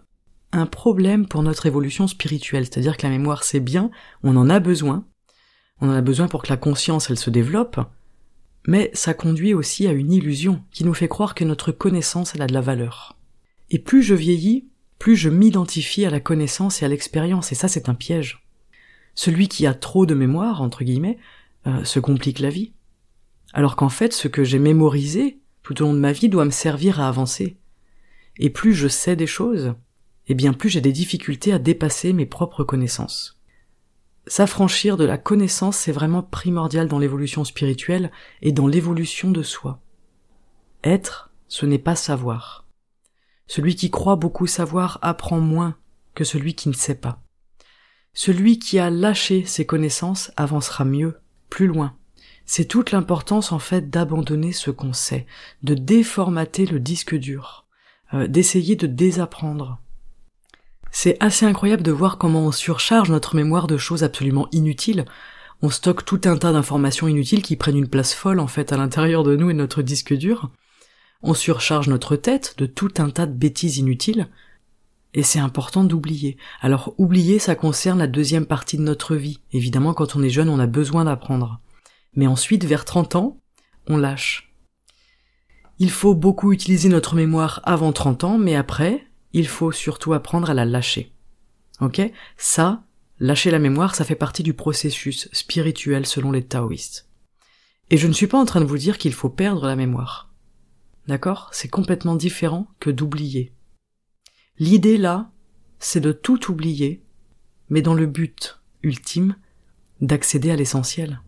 [0.53, 3.90] un problème pour notre évolution spirituelle, c'est-à-dire que la mémoire c'est bien,
[4.23, 5.05] on en a besoin,
[5.81, 7.81] on en a besoin pour que la conscience elle se développe,
[8.66, 12.42] mais ça conduit aussi à une illusion qui nous fait croire que notre connaissance elle
[12.42, 13.18] a de la valeur.
[13.71, 14.68] Et plus je vieillis,
[15.01, 18.47] plus je m'identifie à la connaissance et à l'expérience, et ça c'est un piège.
[19.16, 21.18] Celui qui a trop de mémoire, entre guillemets,
[21.66, 22.73] euh, se complique la vie
[23.53, 26.50] alors qu'en fait ce que j'ai mémorisé tout au long de ma vie doit me
[26.50, 27.59] servir à avancer.
[28.38, 32.14] Et plus je sais des choses, et eh bien plus j'ai des difficultés à dépasser
[32.14, 33.38] mes propres connaissances.
[34.26, 39.83] S'affranchir de la connaissance, c'est vraiment primordial dans l'évolution spirituelle et dans l'évolution de soi.
[40.85, 42.66] Être, ce n'est pas savoir.
[43.46, 45.76] Celui qui croit beaucoup savoir apprend moins
[46.14, 47.22] que celui qui ne sait pas.
[48.14, 51.94] Celui qui a lâché ses connaissances avancera mieux, plus loin,
[52.50, 55.26] c'est toute l'importance en fait d'abandonner ce qu'on sait,
[55.62, 57.66] de déformater le disque dur,
[58.14, 59.78] euh, d'essayer de désapprendre.
[60.90, 65.04] C'est assez incroyable de voir comment on surcharge notre mémoire de choses absolument inutiles.
[65.61, 68.78] On stocke tout un tas d'informations inutiles qui prennent une place folle en fait à
[68.78, 70.48] l'intérieur de nous et de notre disque dur.
[71.22, 74.26] On surcharge notre tête de tout un tas de bêtises inutiles.
[75.12, 76.38] Et c'est important d'oublier.
[76.62, 79.40] Alors oublier, ça concerne la deuxième partie de notre vie.
[79.52, 81.61] Évidemment, quand on est jeune, on a besoin d'apprendre
[82.14, 83.40] mais ensuite, vers 30 ans,
[83.87, 84.55] on lâche.
[85.79, 90.51] Il faut beaucoup utiliser notre mémoire avant 30 ans, mais après, il faut surtout apprendre
[90.51, 91.12] à la lâcher.
[91.81, 92.01] Ok?
[92.37, 92.85] Ça,
[93.21, 97.09] lâcher la mémoire, ça fait partie du processus spirituel selon les taoïstes.
[97.90, 100.33] Et je ne suis pas en train de vous dire qu'il faut perdre la mémoire.
[101.07, 101.49] D'accord?
[101.53, 103.55] C'est complètement différent que d'oublier.
[104.59, 105.31] L'idée là,
[105.79, 107.03] c'est de tout oublier,
[107.71, 109.37] mais dans le but ultime
[110.01, 111.21] d'accéder à l'essentiel.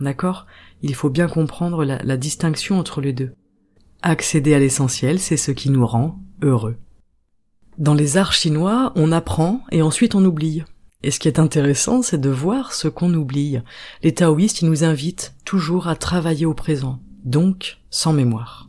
[0.00, 0.46] D'accord?
[0.82, 3.34] Il faut bien comprendre la, distinction entre les deux.
[4.02, 6.76] Accéder à l'essentiel, c'est ce qui nous rend heureux.
[7.76, 10.64] Dans les arts chinois, on apprend et ensuite on oublie.
[11.02, 13.58] Et ce qui est intéressant, c'est de voir ce qu'on oublie.
[14.02, 18.68] Les taoïstes, ils nous invitent toujours à travailler au présent, donc sans mémoire.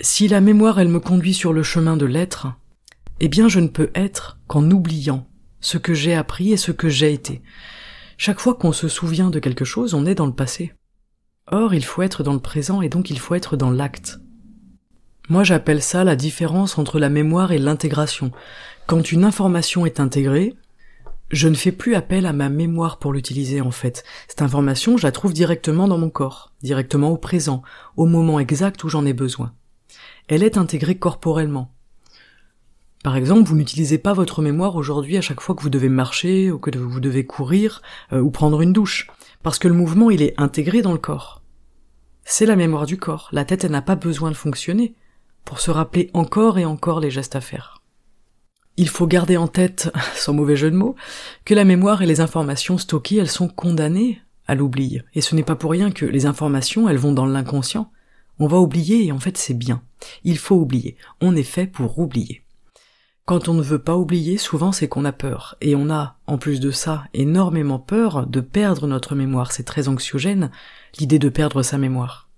[0.00, 2.48] Si la mémoire, elle me conduit sur le chemin de l'être,
[3.20, 5.26] eh bien je ne peux être qu'en oubliant
[5.60, 7.42] ce que j'ai appris et ce que j'ai été.
[8.22, 10.74] Chaque fois qu'on se souvient de quelque chose, on est dans le passé.
[11.46, 14.20] Or, il faut être dans le présent et donc il faut être dans l'acte.
[15.30, 18.30] Moi j'appelle ça la différence entre la mémoire et l'intégration.
[18.86, 20.54] Quand une information est intégrée,
[21.30, 24.04] je ne fais plus appel à ma mémoire pour l'utiliser en fait.
[24.28, 27.62] Cette information, je la trouve directement dans mon corps, directement au présent,
[27.96, 29.54] au moment exact où j'en ai besoin.
[30.28, 31.72] Elle est intégrée corporellement.
[33.02, 36.50] Par exemple, vous n'utilisez pas votre mémoire aujourd'hui à chaque fois que vous devez marcher
[36.50, 37.80] ou que vous devez courir
[38.12, 39.06] euh, ou prendre une douche,
[39.42, 41.40] parce que le mouvement il est intégré dans le corps.
[42.24, 43.30] C'est la mémoire du corps.
[43.32, 44.94] La tête elle n'a pas besoin de fonctionner
[45.46, 47.80] pour se rappeler encore et encore les gestes à faire.
[48.76, 50.94] Il faut garder en tête, sans mauvais jeu de mots,
[51.46, 55.00] que la mémoire et les informations stockées, elles sont condamnées à l'oubli.
[55.14, 57.90] Et ce n'est pas pour rien que les informations, elles vont dans l'inconscient.
[58.38, 59.82] On va oublier et en fait c'est bien.
[60.22, 60.96] Il faut oublier.
[61.22, 62.42] On est fait pour oublier.
[63.30, 65.54] Quand on ne veut pas oublier, souvent c'est qu'on a peur.
[65.60, 69.52] Et on a, en plus de ça, énormément peur de perdre notre mémoire.
[69.52, 70.50] C'est très anxiogène,
[70.98, 72.28] l'idée de perdre sa mémoire.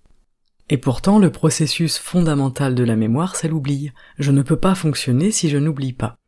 [0.69, 3.91] Et pourtant, le processus fondamental de la mémoire, c'est l'oubli.
[4.19, 6.19] Je ne peux pas fonctionner si je n'oublie pas.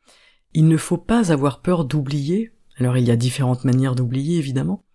[0.55, 2.51] Il ne faut pas avoir peur d'oublier.
[2.79, 4.87] Alors il y a différentes manières d'oublier, évidemment.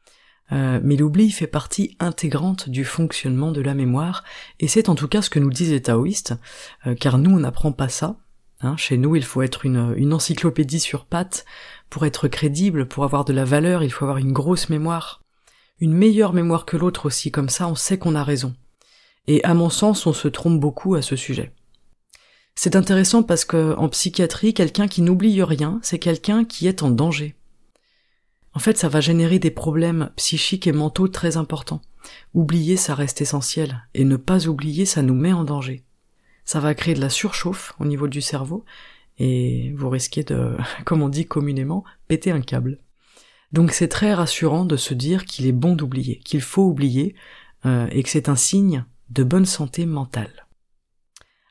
[0.51, 4.23] Euh, mais l'oubli fait partie intégrante du fonctionnement de la mémoire,
[4.59, 6.33] et c'est en tout cas ce que nous disent les taoïstes,
[6.87, 8.17] euh, car nous on n'apprend pas ça.
[8.61, 8.75] Hein.
[8.77, 11.45] chez nous, il faut être une, encyclopédie sur pattes
[11.89, 15.21] pour être crédible, pour avoir de la valeur, il faut avoir une grosse mémoire,
[15.79, 18.53] une meilleure mémoire que l'autre aussi, comme ça on sait qu'on a raison.
[19.27, 21.53] Et à mon sens, on se trompe beaucoup à ce sujet.
[22.55, 26.89] C'est intéressant parce que en psychiatrie, quelqu'un qui n'oublie rien, c'est quelqu'un qui est en
[26.89, 27.35] danger.
[28.53, 31.81] En fait, ça va générer des problèmes psychiques et mentaux très importants.
[32.33, 35.85] Oublier, ça reste essentiel, et ne pas oublier, ça nous met en danger.
[36.49, 38.65] Ça va créer de la surchauffe au niveau du cerveau,
[39.19, 42.79] et vous risquez de, comme on dit communément, péter un câble.
[43.51, 47.13] Donc c'est très rassurant de se dire qu'il est bon d'oublier, qu'il faut oublier,
[47.67, 50.47] euh, et que c'est un signe de bonne santé mentale.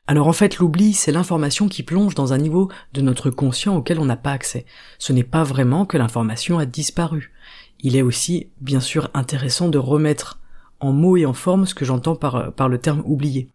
[0.05, 3.99] Alors en fait, l'oubli, c'est l'information qui plonge dans un niveau de notre conscient auquel
[3.99, 4.65] on n'a pas accès.
[4.97, 7.31] Ce n'est pas vraiment que l'information a disparu.
[7.79, 10.41] Il est aussi, bien sûr, intéressant de remettre
[10.81, 13.49] en mots et en forme ce que j'entends par, par le terme oublier.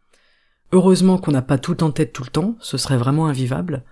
[0.74, 3.84] Heureusement qu'on n'a pas tout en tête tout le temps, ce serait vraiment invivable,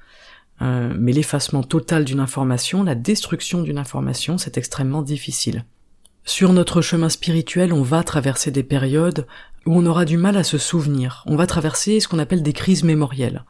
[0.62, 5.64] euh, mais l'effacement total d'une information, la destruction d'une information, c'est extrêmement difficile.
[6.24, 9.28] Sur notre chemin spirituel, on va traverser des périodes
[9.64, 11.22] où on aura du mal à se souvenir.
[11.28, 13.44] On va traverser ce qu'on appelle des crises mémorielles.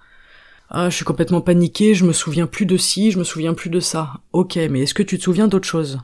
[0.68, 3.71] Ah, je suis complètement paniqué, je me souviens plus de ci, je me souviens plus
[3.71, 4.12] de ça.
[4.35, 6.01] Ok, mais est-ce que tu te souviens d'autre chose?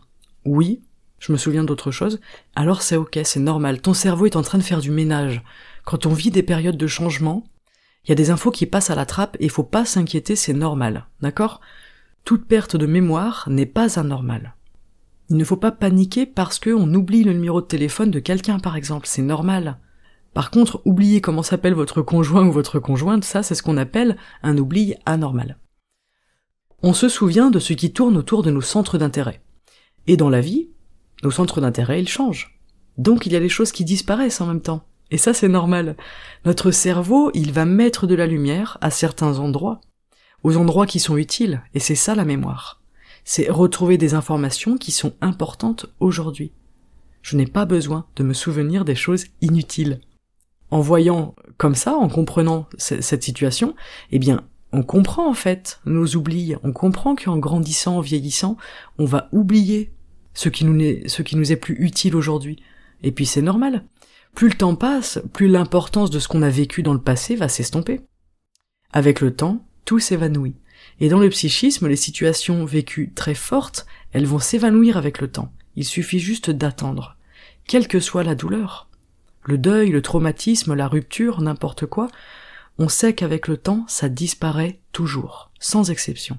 [0.47, 0.81] Oui,
[1.19, 2.21] je me souviens d'autre chose.
[2.57, 3.83] Alors c'est ok, c'est normal.
[3.83, 5.43] Ton cerveau est en train de faire du ménage.
[5.89, 7.45] Quand on vit des périodes de changement,
[8.05, 10.53] il y a des infos qui passent à la trappe et faut pas s'inquiéter, c'est
[10.53, 11.07] normal.
[11.23, 11.63] D'accord?
[12.25, 14.55] Toute perte de mémoire n'est pas anormale.
[15.31, 18.77] Il ne faut pas paniquer parce qu'on oublie le numéro de téléphone de quelqu'un par
[18.77, 19.79] exemple, c'est normal.
[20.35, 24.19] Par contre, oublier comment s'appelle votre conjoint ou votre conjointe, ça c'est ce qu'on appelle
[24.43, 25.57] un oubli anormal.
[26.83, 29.41] On se souvient de ce qui tourne autour de nos centres d'intérêt.
[30.07, 30.69] Et dans la vie,
[31.23, 32.61] nos centres d'intérêt, ils changent.
[32.99, 34.85] Donc il y a des choses qui disparaissent en même temps.
[35.11, 35.97] Et ça c'est normal.
[36.45, 39.81] Notre cerveau, il va mettre de la lumière à certains endroits,
[40.43, 42.79] aux endroits qui sont utiles, et c'est ça la mémoire
[43.29, 46.51] c'est retrouver des informations qui sont importantes aujourd'hui.
[47.21, 50.01] Je n'ai pas besoin de me souvenir des choses inutiles.
[50.71, 53.75] En voyant comme ça, en comprenant cette situation,
[54.13, 58.57] eh bien, on comprend en fait nos oublis, on comprend qu'en grandissant, en vieillissant,
[58.97, 59.93] on va oublier
[60.33, 62.63] ce qui nous est, ce qui nous est plus utile aujourd'hui.
[63.03, 63.85] Et puis c'est normal.
[64.39, 67.49] Plus le temps passe, plus l'importance de ce qu'on a vécu dans le passé va
[67.49, 68.03] s'estomper.
[68.93, 70.55] Avec le temps, tout s'évanouit.
[71.01, 75.53] Et dans le psychisme, les situations vécues très fortes, elles vont s'évanouir avec le temps.
[75.75, 77.17] Il suffit juste d'attendre.
[77.67, 78.89] Quelle que soit la douleur.
[79.43, 82.07] Le deuil, le traumatisme, la rupture, n'importe quoi,
[82.79, 86.39] on sait qu'avec le temps, ça disparaît toujours, sans exception.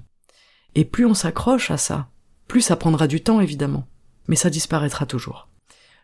[0.74, 2.08] Et plus on s'accroche à ça,
[2.48, 3.86] plus ça prendra du temps évidemment,
[4.26, 5.49] mais ça disparaîtra toujours.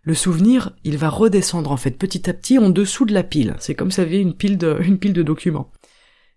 [0.07, 3.57] Le souvenir, il va redescendre en fait petit à petit en dessous de la pile.
[3.59, 5.73] C'est comme ça avait une pile de, une pile de documents.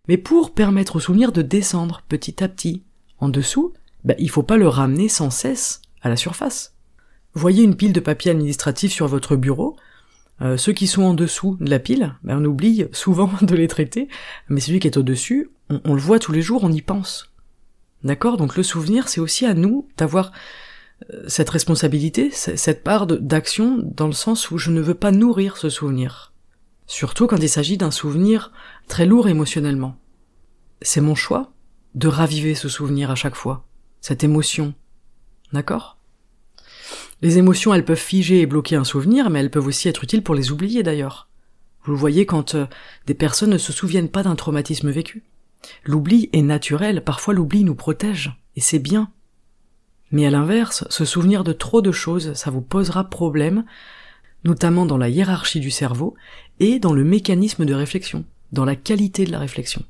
[0.08, 2.84] Mais pour permettre au souvenir de descendre petit à petit
[3.19, 6.73] en dessous, bah, il faut pas le ramener sans cesse à la surface.
[7.36, 9.77] Voyez une pile de papier administratif sur votre bureau,
[10.41, 13.67] euh, ceux qui sont en dessous de la pile, bah, on oublie souvent de les
[13.67, 14.08] traiter,
[14.47, 17.32] mais celui qui est au-dessus, on, le voit tous les jours, on y pense.
[18.03, 18.38] D'accord?
[18.38, 20.32] Donc le souvenir, c'est aussi à nous d'avoir
[21.27, 25.69] cette responsabilité, cette part d'action, dans le sens où je ne veux pas nourrir ce
[25.69, 26.33] souvenir.
[26.88, 28.51] Surtout quand il s'agit d'un souvenir
[28.88, 29.95] très lourd émotionnellement.
[30.81, 31.51] C'est mon choix
[31.95, 33.65] de raviver ce souvenir à chaque fois,
[34.01, 34.73] cette émotion.
[35.53, 35.97] D'accord?
[37.21, 40.23] Les émotions, elles peuvent figer et bloquer un souvenir, mais elles peuvent aussi être utiles
[40.23, 41.29] pour les oublier d'ailleurs.
[41.83, 42.65] Vous le voyez quand euh,
[43.07, 45.23] des personnes ne se souviennent pas d'un traumatisme vécu.
[45.83, 49.12] L'oubli est naturel, parfois l'oubli nous protège, et c'est bien.
[50.11, 53.65] Mais à l'inverse, se souvenir de trop de choses, ça vous posera problème,
[54.43, 56.15] notamment dans la hiérarchie du cerveau
[56.59, 59.83] et dans le mécanisme de réflexion, dans la qualité de la réflexion.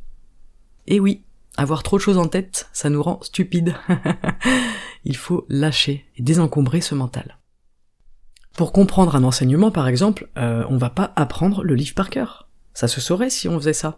[0.88, 1.24] Et oui,
[1.58, 3.76] avoir trop de choses en tête, ça nous rend stupides.
[5.06, 7.38] Il faut lâcher et désencombrer ce mental.
[8.58, 12.50] Pour comprendre un enseignement, par exemple, euh, on va pas apprendre le livre par cœur.
[12.74, 13.98] Ça se saurait si on faisait ça.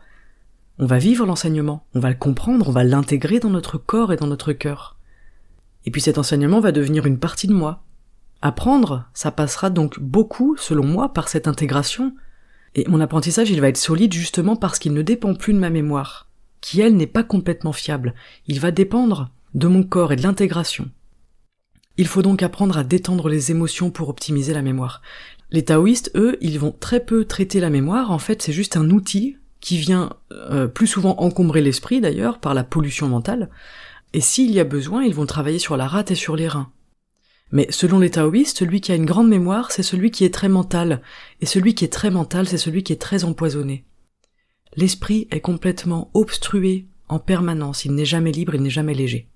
[0.78, 4.18] On va vivre l'enseignement, on va le comprendre, on va l'intégrer dans notre corps et
[4.18, 4.98] dans notre cœur.
[5.86, 7.84] Et puis cet enseignement va devenir une partie de moi.
[8.42, 12.14] Apprendre, ça passera donc beaucoup, selon moi, par cette intégration.
[12.76, 15.70] Et mon apprentissage, il va être solide justement parce qu'il ne dépend plus de ma
[15.70, 16.30] mémoire,
[16.62, 18.14] qui elle n'est pas complètement fiable.
[18.48, 20.90] Il va dépendre de mon corps et de l'intégration.
[21.98, 25.02] Il faut donc apprendre à détendre les émotions pour optimiser la mémoire.
[25.52, 28.90] Les taoïstes, eux, ils vont très peu traiter la mémoire, en fait c'est juste un
[28.90, 33.50] outil qui vient euh, plus souvent encombrer l'esprit d'ailleurs par la pollution mentale,
[34.14, 36.72] et s'il y a besoin, ils vont travailler sur la rate et sur les reins.
[37.52, 40.50] Mais selon les taoïstes, celui qui a une grande mémoire, c'est celui qui est très
[40.50, 41.02] mental,
[41.42, 43.86] et celui qui est très mental, c'est celui qui est très empoisonné.
[44.76, 49.28] L'esprit est complètement obstrué en permanence, il n'est jamais libre, il n'est jamais léger.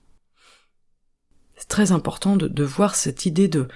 [1.58, 3.68] C'est très important de, voir cette idée de,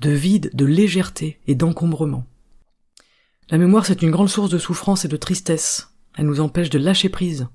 [0.00, 2.24] de vide, de légèreté et d'encombrement.
[3.50, 5.92] La mémoire, c'est une grande source de souffrance et de tristesse.
[6.16, 7.48] Elle nous empêche de lâcher prise.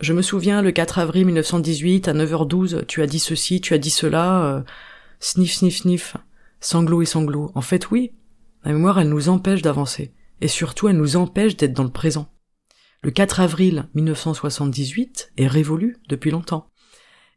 [0.00, 3.78] Je me souviens, le 4 avril 1918, à 9h12, tu as dit ceci, tu as
[3.78, 4.62] dit cela, euh,
[5.18, 6.16] sniff, sniff, sniff,
[6.58, 7.52] sanglot et sanglot.
[7.54, 8.12] En fait, oui,
[8.64, 10.14] la mémoire, elle nous empêche d'avancer.
[10.40, 12.32] Et surtout, elle nous empêche d'être dans le présent.
[13.02, 16.70] Le 4 avril 1978 est révolu depuis longtemps.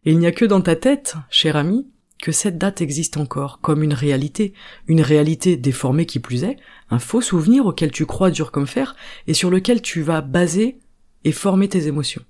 [0.06, 3.60] Et il n'y a que dans ta tête, cher ami, que cette date existe encore,
[3.60, 4.54] comme une réalité,
[4.88, 6.56] une réalité déformée qui plus est,
[6.90, 8.96] un faux souvenir auquel tu crois dur comme fer,
[9.28, 10.80] et sur lequel tu vas baser
[11.26, 12.24] et former tes émotions.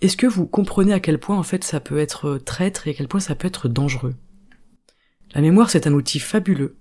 [0.00, 2.94] Est-ce que vous comprenez à quel point en fait ça peut être traître et à
[2.94, 4.14] quel point ça peut être dangereux?
[5.34, 6.76] La mémoire c'est un outil fabuleux,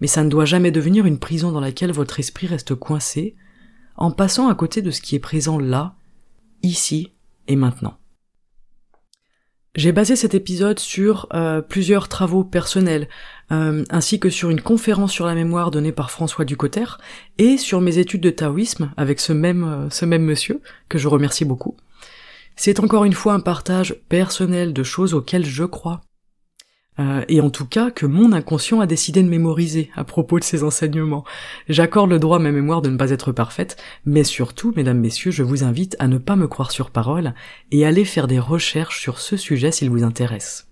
[0.00, 3.36] mais ça ne doit jamais devenir une prison dans laquelle votre esprit reste coincé,
[3.96, 5.94] en passant à côté de ce qui est présent là,
[6.62, 7.12] ici
[7.48, 7.98] et maintenant.
[9.76, 13.08] J'ai basé cet épisode sur euh, plusieurs travaux personnels,
[13.50, 16.84] euh, ainsi que sur une conférence sur la mémoire donnée par François Ducoter,
[17.38, 21.08] et sur mes études de taoïsme avec ce même, euh, ce même monsieur, que je
[21.08, 21.76] remercie beaucoup.
[22.56, 26.00] C'est encore une fois un partage personnel de choses auxquelles je crois.
[27.00, 30.44] Euh, et en tout cas que mon inconscient a décidé de mémoriser à propos de
[30.44, 31.24] ces enseignements.
[31.68, 35.32] J'accorde le droit à ma mémoire de ne pas être parfaite, mais surtout, mesdames, messieurs,
[35.32, 37.34] je vous invite à ne pas me croire sur parole
[37.72, 40.68] et aller faire des recherches sur ce sujet s'il vous intéresse.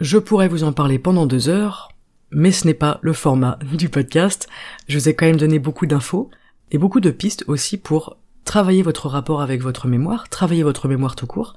[0.00, 1.90] Je pourrais vous en parler pendant deux heures,
[2.30, 4.48] mais ce n'est pas le format du podcast.
[4.88, 6.30] Je vous ai quand même donné beaucoup d'infos
[6.70, 11.16] et beaucoup de pistes aussi pour travailler votre rapport avec votre mémoire, travailler votre mémoire
[11.16, 11.54] tout court,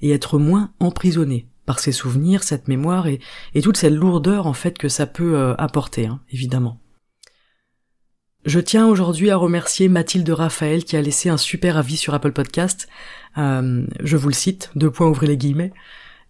[0.00, 3.20] et être moins emprisonné par ses souvenirs, cette mémoire et,
[3.62, 6.80] toute cette lourdeur en fait que ça peut euh, apporter, hein, évidemment.
[8.44, 12.30] Je tiens aujourd'hui à remercier Mathilde Raphaël qui a laissé un super avis sur Apple
[12.30, 12.86] Podcast.
[13.38, 15.72] Euh, je vous le cite, deux points ouvrez les guillemets.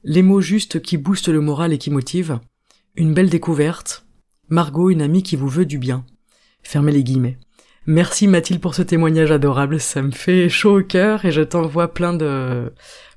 [0.03, 2.41] Les mots justes qui boostent le moral et qui motivent.
[2.95, 4.07] Une belle découverte.
[4.49, 6.07] Margot, une amie qui vous veut du bien.
[6.63, 7.39] Fermez les guillemets.
[7.89, 11.95] Merci Mathilde pour ce témoignage adorable, ça me fait chaud au cœur et je t'envoie
[11.95, 12.73] plein de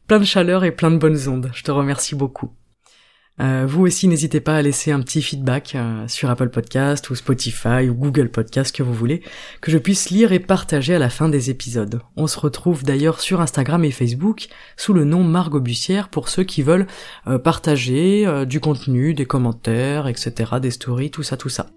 [0.05, 1.49] plein de chaleur et plein de bonnes ondes.
[1.55, 2.51] Je te remercie beaucoup.
[3.41, 7.15] Euh, vous aussi, n'hésitez pas à laisser un petit feedback euh, sur Apple Podcast ou
[7.15, 9.23] Spotify ou Google Podcast que vous voulez,
[9.61, 12.01] que je puisse lire et partager à la fin des épisodes.
[12.15, 16.43] On se retrouve d'ailleurs sur Instagram et Facebook sous le nom Margot Bussière pour ceux
[16.43, 16.85] qui veulent
[17.25, 21.67] euh, partager du contenu, des commentaires, etc., des stories, tout ça, tout ça.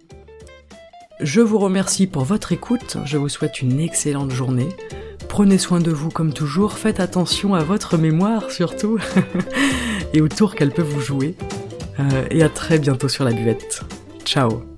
[1.20, 4.68] Je vous remercie pour votre écoute, je vous souhaite une excellente journée.
[5.28, 8.98] Prenez soin de vous comme toujours, faites attention à votre mémoire surtout,
[10.14, 11.36] et au tour qu'elle peut vous jouer.
[12.00, 13.82] Euh, et à très bientôt sur la buvette.
[14.24, 14.71] Ciao